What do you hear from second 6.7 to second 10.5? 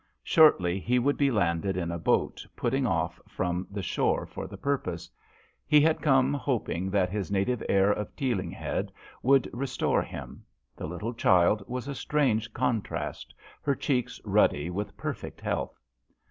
that his native air of Teeling Head would restore him.